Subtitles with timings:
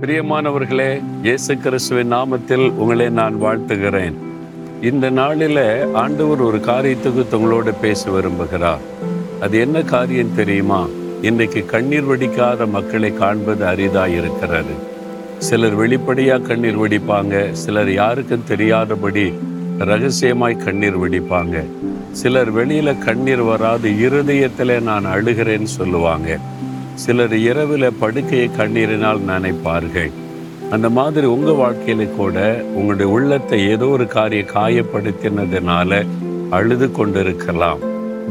[0.00, 4.14] பிரியமானவர்களே இயேசு கிறிஸ்துவின் நாமத்தில் உங்களை நான் வாழ்த்துகிறேன்.
[4.80, 8.78] இந்த நாளில் ஆண்டவர் ஒரு காரியத்துக்கு தங்களோடு பேச விரும்புகிறார்.
[9.40, 10.86] அது என்ன காரியம் தெரியுமா?
[11.22, 14.74] இன்றைக்கு கண்ணீர் வடிக்காத மக்களை காண்பது அரிதாக இருக்கிறது.
[15.38, 19.34] சிலர் வெளிப்படையாக கண்ணீர் வடிப்பாங்க சிலர் யாருக்கும் தெரியாதபடி
[19.78, 21.64] ரகசியமாய் கண்ணீர் வடிப்பாங்க.
[22.12, 26.38] சிலர் வெளியில் கண்ணீர் வராது இருதயத்தில் நான் அழுகிறேன்னு சொல்லுவாங்க.
[27.02, 30.10] சிலர் இரவில் படுக்கையை கண்ணீரினால் நினைப்பார்கள்.
[30.74, 32.36] அந்த மாதிரி உங்கள் வாழ்க்கையில கூட
[32.74, 36.00] உங்களுடைய உள்ளத்தை ஏதோ ஒரு காரியம் காயப்படுத்தினதுனால
[36.58, 37.80] அழுது கொண்டிருக்கலாம்.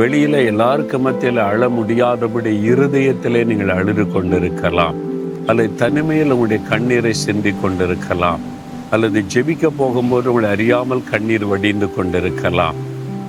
[0.00, 4.98] வெளியில எல்லாருக்கு மத்தியில் அழ முடியாதபடி இருதயத்திலே நீங்கள் அழுது கொண்டிருக்கலாம்.
[5.46, 8.42] அல்லது தனிமையில் உங்களுடைய கண்ணீரை சிந்தி கொண்டிருக்கலாம்.
[8.90, 12.76] அல்லது ஜெபிக்க போகும்போது உங்களை அறியாமல் கண்ணீர் வடிந்து கொண்டிருக்கலாம்.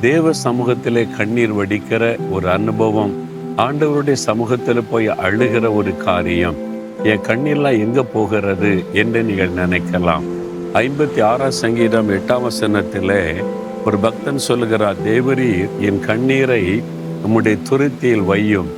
[0.01, 3.13] தேவ சமூகத்திலே கண்ணீர் வடிக்கிற ஒரு அனுபவம்
[3.63, 6.57] ஆண்டவருடைய சமூகத்தில் போய் அழுகிற ஒரு காரியம்
[7.03, 8.83] என் கண்ணெல்லாம் எங்க போகிறது?
[8.93, 10.25] என்று நீங்கள் நினைக்கலாம்.
[10.73, 13.43] ஐம்பத்தி ஆறாம் சங்கீதம் எட்டாம் வசனத்தில்
[13.85, 16.81] ஒரு பக்தன் சொல்லுகிறார் தேவரீர் என் கண்ணீரை
[17.27, 18.69] உம்முடைய துருத்தியில் வையும்.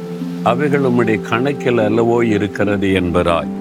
[0.43, 3.51] அவைகள் உம்முடைய கணக்கில் அல்லவோ இருக்கிறது என்பராய்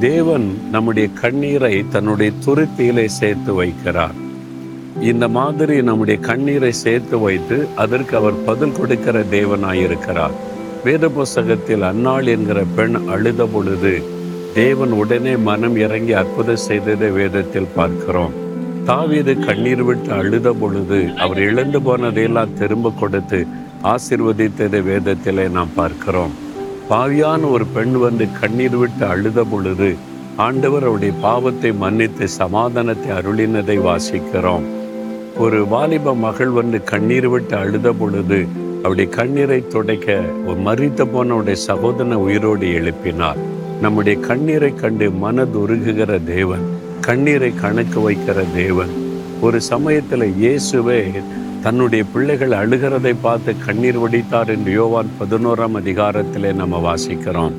[0.00, 4.16] தேவன் நம்முடைய கண்ணீரை தன்னுடைய துருத்தியிலே சேர்த்து வைக்கிறார்.
[5.00, 10.36] இந்த மாதிரி நம்முடைய கண்ணீரை சேர்த்து வைத்து அதற்கு அவர் பதில் கொடுக்கிற தேவனாயிருக்கிறார்
[10.84, 13.92] வேத புஸ்தகத்தில் அன்னாள் என்கிற பெண் அழுத பொழுது
[14.56, 18.34] தேவன் உடனே மனம் இறங்கி அற்புதம் செய்ததை வேதத்தில் பார்க்கிறோம்.
[18.88, 23.40] தாவீது கண்ணீர் விட்டு அழுத பொழுது அவர் இழந்து போனதையெல்லாம் திரும்ப கொடுத்து
[23.92, 26.34] ஆசிர்வதித்ததை வேதத்திலே நாம் பார்க்கிறோம்.
[26.90, 29.90] பாவியான ஒரு பெண் வந்து கண்ணீர் விட்டு அழுத பொழுது
[30.46, 34.66] ஆண்டவர் அவருடைய பாவத்தை மன்னித்து சமாதானத்தை அருளினதை வாசிக்கிறோம்.
[35.44, 38.40] ஒரு வாலிப மகள் வந்து கண்ணீர் விட்டு அழுத பொழுது
[38.84, 40.14] அவருடைய கண்ணீரை துடைக்க
[40.46, 43.38] ஒரு மறித்த போனவுடைய சகோதரனை உயிரோடு எழுப்பினார்.
[43.84, 46.64] நம்முடைய கண்ணீரை கண்டு மனதுருகுகிற தேவன்
[47.06, 48.92] கண்ணீரை கணக்கு வைக்கிற தேவன்.
[49.46, 51.00] ஒரு சமயத்தில் இயேசுவே
[51.64, 57.56] தன்னுடைய பிள்ளைகள் அழுகிறதை பார்த்து கண்ணீர் வடித்தார் என்று யோவான் பதினோராம் அதிகாரத்திலே நம்ம வாசிக்கிறோம்.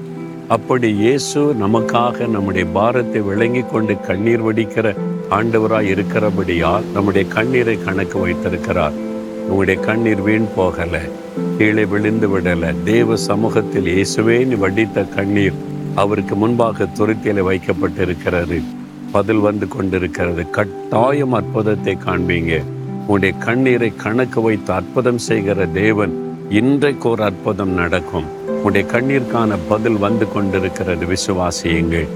[0.58, 4.94] அப்படி இயேசு நமக்காக நம்முடைய பாரத்தை விளங்கி கொண்டு கண்ணீர் வடிக்கிற
[5.40, 8.98] ஆண்டவராய் இருக்கிறபடியால் நம்முடைய கண்ணீரை கணக்கு வைத்திருக்கிறார்.
[9.50, 11.02] உங்களுடைய கண்ணீர் வீண் போகலை
[11.58, 12.76] கீழே விழுந்து விடலை.
[12.84, 15.54] தேவ சமூகத்தில் இயேசுவேன் வடித்த கண்ணீர்
[15.96, 18.62] அவருக்கு முன்பாக துருத்தியில வைக்கப்பட்டிருக்கிறது.
[19.12, 20.50] பதில் வந்து கொண்டிருக்கிறது.
[20.50, 22.64] கட்டாயம் அற்புதத்தை காண்பீங்க.
[23.00, 26.14] உங்களுடைய கண்ணீரை கணக்கு வைத்து அற்புதம் செய்கிற தேவன்
[26.50, 28.28] இன்றைக்கு ஒரு அற்புதம் நடக்கும்.
[28.64, 31.06] உடைய கண்ணீருக்கான பதில் வந்து கொண்டிருக்கிறது.
[31.06, 32.08] விசுவாசியுங்கள்.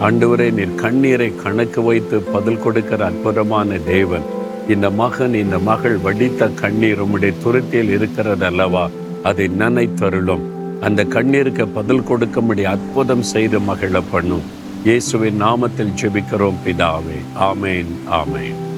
[0.00, 4.26] ஆண்டவரே நீர் கண்ணீரை கணக்கு வைத்து பதில் கொடுக்கிற அற்புதமான தேவன்
[4.68, 8.90] இந்த மகன் இந்த மகள் வடித்த கண்ணீர் உம்முடைய துருத்தியில் இருக்கிறது அல்லவா?
[9.22, 10.40] அதை நினைத்தருளும்.
[10.80, 14.42] அந்த கண்ணீருக்கு பதில் கொடுக்கும்படி அற்புதம் செய்து மகிழ பண்ணும்
[14.84, 17.18] இயேசுவின் நாமத்தில் ஜெபிக்கிறோம் பிதாவே.
[17.40, 18.73] ஆமேன் ஆமேன்.